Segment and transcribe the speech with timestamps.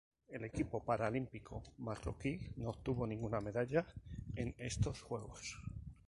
[0.29, 3.85] El equipo paralímpico marroquí no obtuvo ninguna medalla
[4.35, 5.59] en estos Juegos.